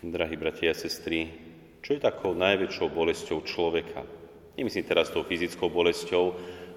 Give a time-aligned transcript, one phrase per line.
[0.00, 1.28] Drahí bratia a sestry,
[1.84, 4.00] čo je takou najväčšou bolesťou človeka?
[4.56, 6.24] Nemyslím teraz tou fyzickou bolesťou,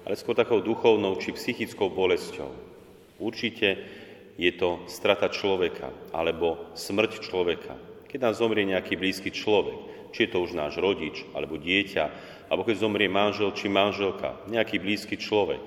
[0.04, 2.52] ale skôr takou duchovnou či psychickou bolesťou.
[3.16, 3.80] Určite
[4.36, 7.72] je to strata človeka alebo smrť človeka.
[8.12, 12.04] Keď nám zomrie nejaký blízky človek, či je to už náš rodič alebo dieťa,
[12.52, 15.64] alebo keď zomrie manžel či manželka, nejaký blízky človek.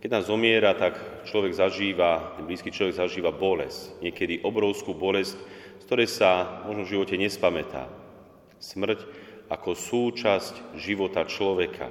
[0.00, 0.96] Keď nám zomiera, tak
[1.28, 4.00] človek zažíva, blízky človek zažíva bolesť.
[4.00, 5.36] Niekedy obrovskú bolesť,
[5.78, 7.86] z ktorej sa možno v živote nespamätá.
[8.58, 9.06] Smrť
[9.48, 11.88] ako súčasť života človeka.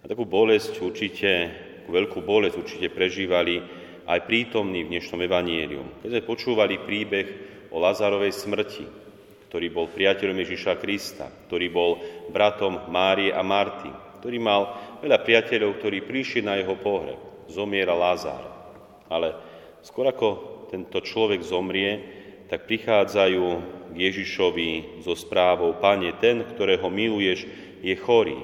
[0.00, 1.30] A takú bolesť určite,
[1.86, 3.62] veľkú bolesť určite prežívali
[4.04, 6.04] aj prítomní v dnešnom evanielium.
[6.04, 7.26] Keď sme počúvali príbeh
[7.72, 8.84] o Lazarovej smrti,
[9.48, 11.90] ktorý bol priateľom Ježiša Krista, ktorý bol
[12.34, 14.62] bratom Márie a Marty, ktorý mal
[14.98, 17.46] veľa priateľov, ktorí prišli na jeho pohreb.
[17.46, 18.40] Zomiera Lázar.
[19.12, 19.36] Ale
[19.84, 20.28] skôr ako
[20.72, 23.44] tento človek zomrie, tak prichádzajú
[23.92, 27.46] k Ježišovi so správou, Pane, ten, ktorého miluješ,
[27.84, 28.36] je chorý.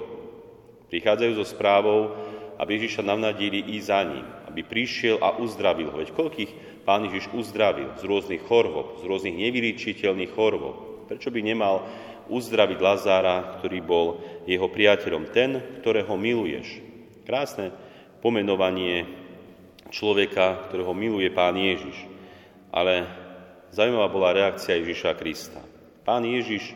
[0.92, 2.14] Prichádzajú so správou,
[2.60, 5.96] aby Ježiša navnadili ísť za ním, aby prišiel a uzdravil ho.
[5.96, 11.08] Veď koľkých pán Ježiš uzdravil z rôznych chorôb, z rôznych nevylíčiteľných chorôb.
[11.08, 11.88] Prečo by nemal
[12.28, 14.06] uzdraviť Lazára, ktorý bol
[14.44, 16.84] jeho priateľom, ten, ktorého miluješ?
[17.24, 17.72] Krásne
[18.20, 19.08] pomenovanie
[19.88, 21.96] človeka, ktorého miluje pán Ježiš.
[22.70, 23.08] Ale
[23.70, 25.62] zaujímavá bola reakcia Ježiša Krista.
[26.02, 26.74] Pán Ježiš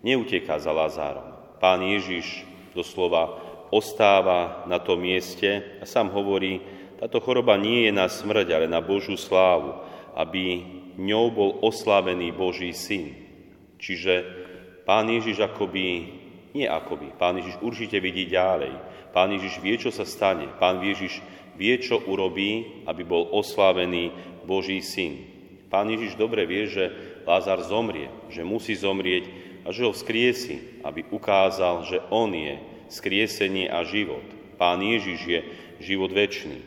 [0.00, 1.36] neuteká za Lazárom.
[1.60, 3.36] Pán Ježiš doslova
[3.70, 6.60] ostáva na tom mieste a sám hovorí,
[7.00, 9.72] táto choroba nie je na smrť, ale na Božú slávu,
[10.12, 10.64] aby
[11.00, 13.16] ňou bol oslávený Boží syn.
[13.80, 14.24] Čiže
[14.84, 15.86] Pán Ježiš akoby,
[16.52, 18.74] nie akoby, Pán Ježiš určite vidí ďalej.
[19.16, 20.50] Pán Ježiš vie, čo sa stane.
[20.60, 21.24] Pán Ježiš
[21.56, 24.12] vie, čo urobí, aby bol oslávený
[24.44, 25.39] Boží syn.
[25.70, 26.90] Pán Ježiš dobre vie, že
[27.22, 29.30] Lázar zomrie, že musí zomrieť
[29.62, 32.58] a že ho vzkriesi, aby ukázal, že on je
[32.90, 34.26] skriesenie a život.
[34.58, 35.40] Pán Ježiš je
[35.78, 36.58] život väčší.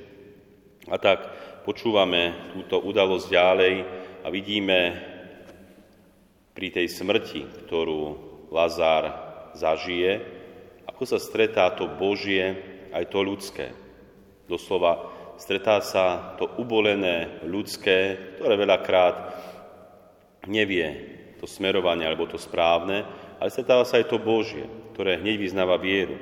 [0.88, 1.20] A tak
[1.68, 3.76] počúvame túto udalosť ďalej
[4.24, 4.80] a vidíme
[6.56, 8.02] pri tej smrti, ktorú
[8.56, 9.12] Lazár
[9.58, 10.24] zažije,
[10.88, 12.56] ako sa stretá to Božie
[12.94, 13.74] aj to ľudské.
[14.46, 15.13] Doslova
[15.44, 19.16] stretá sa to ubolené ľudské, ktoré veľakrát
[20.48, 20.88] nevie
[21.36, 23.04] to smerovanie alebo to správne,
[23.44, 24.64] ale stretáva sa aj to Božie,
[24.96, 26.16] ktoré hneď vyznáva vieru.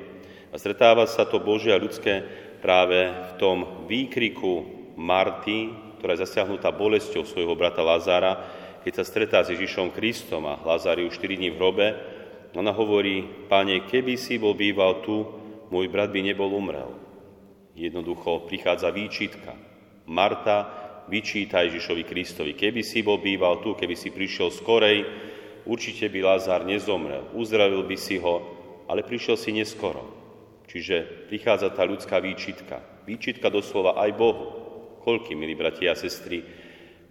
[0.50, 2.26] A stretáva sa to Božie a ľudské
[2.58, 4.66] práve v tom výkriku
[4.98, 5.70] Marty,
[6.02, 8.42] ktorá je zasiahnutá bolesťou svojho brata Lazára,
[8.82, 11.86] keď sa stretá s Ježišom Kristom a Lazár je už 4 dní v hrobe,
[12.58, 15.24] ona hovorí, Pane, keby si bol býval tu,
[15.70, 17.11] môj brat by nebol umrel.
[17.72, 19.56] Jednoducho prichádza výčitka.
[20.04, 20.68] Marta
[21.08, 25.06] vyčíta Ježišovi Kristovi, keby si bol býval tu, keby si prišiel skorej,
[25.64, 28.44] určite by Lázar nezomrel, uzdravil by si ho,
[28.86, 30.04] ale prišiel si neskoro.
[30.68, 32.80] Čiže prichádza tá ľudská výčitka.
[33.04, 34.46] Výčitka doslova aj Bohu.
[35.02, 36.44] Koľky, milí bratia a sestry,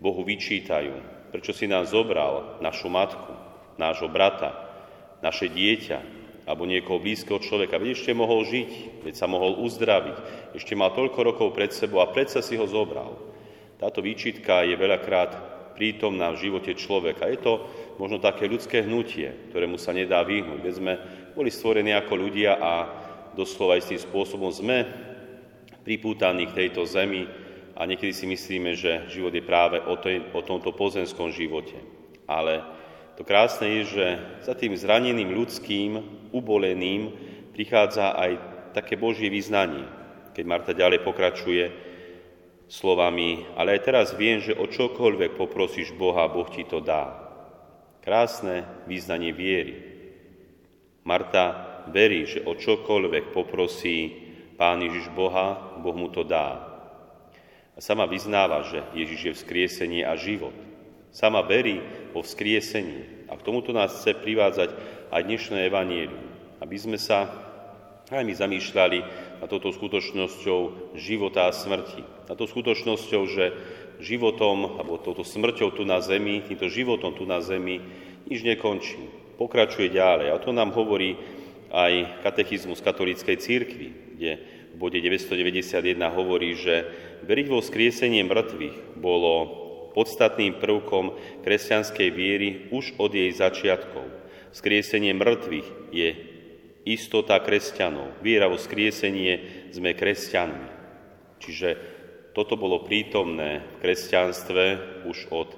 [0.02, 0.96] Bohu vyčítajú,
[1.30, 3.34] prečo si nám zobral našu matku,
[3.78, 4.56] nášho brata,
[5.22, 6.21] naše dieťa,
[6.52, 7.80] alebo niekoho blízkeho človeka.
[7.80, 10.18] Veď ešte mohol žiť, veď sa mohol uzdraviť,
[10.60, 13.16] ešte mal toľko rokov pred sebou a predsa si ho zobral.
[13.80, 15.32] Táto výčitka je veľakrát
[15.80, 17.32] prítomná v živote človeka.
[17.32, 20.60] Je to možno také ľudské hnutie, ktorému sa nedá vyhnúť.
[20.60, 20.94] Veď sme
[21.32, 22.72] boli stvorení ako ľudia a
[23.32, 24.86] doslova istým spôsobom sme
[25.88, 27.26] pripútaní k tejto zemi
[27.74, 31.80] a niekedy si myslíme, že život je práve o, tej, o tomto pozemskom živote.
[32.30, 32.62] Ale
[33.18, 34.06] to krásne je, že
[34.46, 37.14] za tým zraneným ľudským, uboleným
[37.52, 38.32] prichádza aj
[38.72, 39.84] také Božie vyznanie.
[40.32, 41.66] Keď Marta ďalej pokračuje
[42.72, 47.12] slovami, ale aj teraz viem, že o čokoľvek poprosíš Boha, Boh ti to dá.
[48.00, 49.76] Krásne význanie viery.
[51.04, 56.72] Marta verí, že o čokoľvek poprosí Pán Ježiš Boha, Boh mu to dá.
[57.76, 60.54] A sama vyznáva, že Ježiš je vzkriesenie a život.
[61.12, 61.82] Sama verí
[62.16, 63.28] vo vzkriesenie.
[63.28, 64.70] A k tomuto nás chce privádzať
[65.12, 66.26] aj dnešné evanielium,
[66.64, 67.28] aby sme sa
[68.12, 69.00] aj my zamýšľali
[69.40, 70.60] na touto skutočnosťou
[71.00, 72.28] života a smrti.
[72.28, 73.46] Na to skutočnosťou, že
[74.04, 77.80] životom, alebo touto smrťou tu na zemi, týmto životom tu na zemi,
[78.28, 79.00] nič nekončí.
[79.40, 80.28] Pokračuje ďalej.
[80.36, 81.16] A to nám hovorí
[81.72, 83.88] aj katechizmus katolíckej církvy,
[84.20, 84.32] kde
[84.72, 85.72] v bode 991
[86.12, 86.88] hovorí, že
[87.24, 89.34] veriť vo skriesenie mŕtvych bolo
[89.96, 94.21] podstatným prvkom kresťanskej viery už od jej začiatkov.
[94.52, 96.10] Skriesenie mŕtvych je
[96.84, 98.20] istota kresťanov.
[98.20, 100.68] Viera vo skriesenie sme kresťanmi.
[101.42, 101.70] Čiže
[102.36, 104.64] toto bolo prítomné v kresťanstve
[105.08, 105.50] už od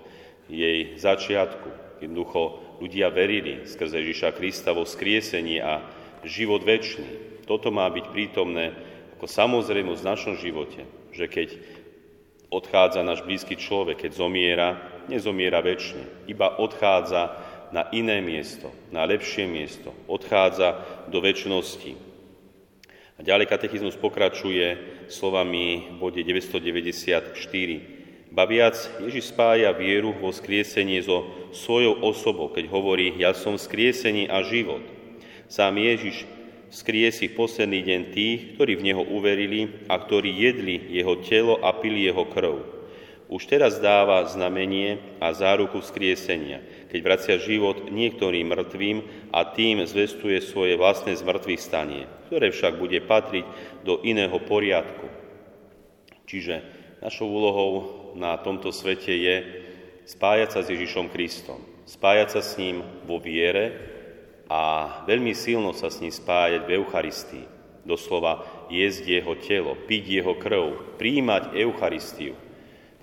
[0.49, 1.99] jej začiatku.
[2.01, 5.85] Jednoducho ľudia verili skrze Ježiša Krista vo skriesení a
[6.27, 7.43] život väčší.
[7.47, 8.73] Toto má byť prítomné
[9.19, 10.81] ako samozrejmosť v našom živote,
[11.15, 11.49] že keď
[12.51, 14.69] odchádza náš blízky človek, keď zomiera,
[15.07, 17.33] nezomiera väčšine, iba odchádza
[17.73, 20.77] na iné miesto, na lepšie miesto, odchádza
[21.09, 21.97] do väčšnosti.
[23.17, 24.77] A ďalej katechizmus pokračuje
[25.09, 27.33] slovami v bode 994.
[28.33, 34.25] Ba viac, Ježiš spája vieru vo skriesenie so svojou osobou, keď hovorí, ja som skriesenie
[34.29, 34.81] a život.
[35.49, 36.25] Sám Ježiš
[36.73, 41.77] skriesi v posledný deň tých, ktorí v Neho uverili a ktorí jedli Jeho telo a
[41.77, 42.72] pili Jeho krv.
[43.33, 46.61] Už teraz dáva znamenie a záruku skriesenia,
[46.93, 48.97] keď vracia život niektorým mŕtvým
[49.33, 53.41] a tým zvestuje svoje vlastné zmrtvých stanie, ktoré však bude patriť
[53.81, 55.09] do iného poriadku.
[56.29, 56.61] Čiže
[57.01, 57.73] našou úlohou
[58.13, 59.35] na tomto svete je
[60.05, 61.57] spájať sa s Ježišom Kristom,
[61.89, 63.73] spájať sa s ním vo viere
[64.45, 64.61] a
[65.09, 67.45] veľmi silno sa s ním spájať v Eucharistii.
[67.81, 72.52] Doslova jesť jeho telo, piť jeho krv, príjmať Eucharistiu.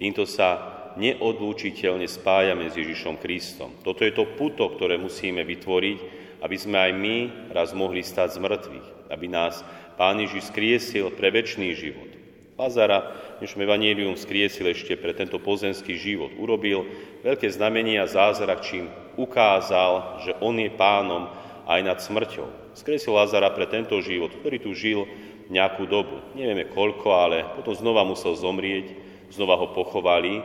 [0.00, 3.76] Týmto sa neodlúčiteľne spájame s Ježišom Kristom.
[3.84, 5.98] Toto je to puto, ktoré musíme vytvoriť,
[6.40, 7.16] aby sme aj my
[7.52, 9.60] raz mohli stať z mŕtvych, aby nás
[10.00, 12.08] Pán Ježiš skriesil pre väčší život.
[12.56, 13.12] Lazara
[13.44, 16.32] dnešnom evanílium skriesil ešte pre tento pozemský život.
[16.40, 16.88] Urobil
[17.20, 18.88] veľké znamenie a zázrak, čím
[19.20, 21.28] ukázal, že on je pánom
[21.68, 22.72] aj nad smrťou.
[22.72, 25.04] Skriesil Lazara pre tento život, ktorý tu žil
[25.52, 26.24] nejakú dobu.
[26.32, 28.99] Nevieme koľko, ale potom znova musel zomrieť,
[29.30, 30.42] znova ho pochovali,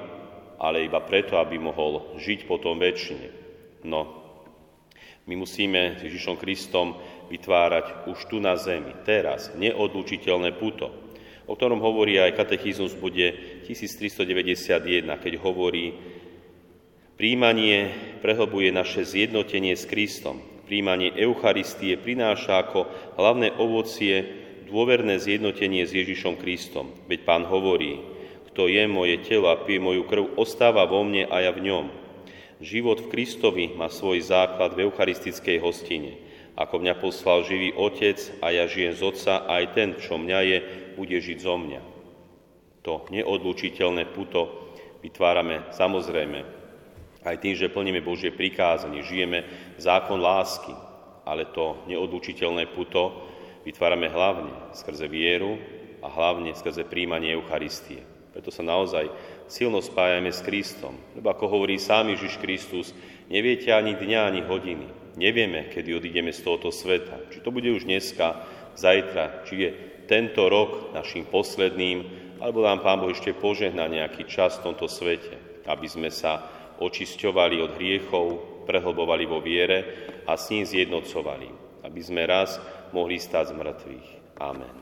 [0.61, 3.27] ale iba preto, aby mohol žiť potom väčšine.
[3.85, 4.23] No,
[5.25, 6.95] my musíme s Ježišom Kristom
[7.27, 11.05] vytvárať už tu na zemi, teraz, neodlučiteľné puto
[11.45, 13.27] o ktorom hovorí aj katechizmus v bode
[13.69, 15.93] 1391, keď hovorí,
[17.15, 17.93] príjmanie
[18.25, 20.41] prehlbuje naše zjednotenie s Kristom.
[20.65, 22.89] Príjmanie Eucharistie prináša ako
[23.21, 24.25] hlavné ovocie
[24.65, 26.89] dôverné zjednotenie s Ježišom Kristom.
[27.05, 28.01] Veď pán hovorí,
[28.55, 31.91] kto je moje telo a pije moju krv, ostáva vo mne a ja v ňom.
[32.63, 36.15] Život v Kristovi má svoj základ v eucharistickej hostine.
[36.55, 40.57] Ako mňa poslal živý Otec a ja žijem z Otca, aj ten, čo mňa je,
[40.95, 41.81] bude žiť zo mňa.
[42.87, 44.71] To neodlučiteľné puto
[45.03, 46.63] vytvárame samozrejme
[47.27, 49.43] aj tým, že plníme Božie prikázanie, žijeme
[49.75, 50.71] zákon lásky,
[51.27, 53.19] ale to neodlučiteľné puto
[53.67, 55.59] vytvárame hlavne skrze vieru
[55.99, 58.14] a hlavne skrze príjmanie Eucharistie.
[58.35, 59.07] Preto sa naozaj
[59.47, 60.99] silno spájame s Kristom.
[61.15, 62.91] Lebo ako hovorí sám Ježiš Kristus,
[63.31, 65.15] neviete ani dňa, ani hodiny.
[65.15, 67.31] Nevieme, kedy odídeme z tohoto sveta.
[67.31, 68.43] Či to bude už dneska,
[68.75, 69.69] zajtra, či je
[70.11, 72.03] tento rok našim posledným,
[72.43, 76.43] alebo nám Pán Boh ešte požehná nejaký čas v tomto svete, aby sme sa
[76.83, 78.25] očisťovali od hriechov,
[78.67, 81.47] prehlbovali vo viere a s ním zjednocovali,
[81.87, 82.59] aby sme raz
[82.91, 84.09] mohli stať z mŕtvych.
[84.43, 84.75] Amen.